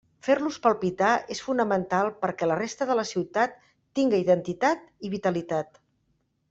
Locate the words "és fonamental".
1.35-2.09